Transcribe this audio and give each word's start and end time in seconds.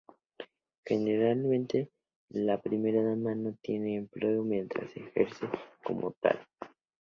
Generalmente, 0.83 1.91
la 2.29 2.59
Primera 2.59 3.03
Dama 3.03 3.35
no 3.35 3.53
tiene 3.61 3.97
empleo 3.97 4.43
mientras 4.43 4.89
ejerce 4.97 5.47
como 5.83 6.09
tal. 6.19 6.39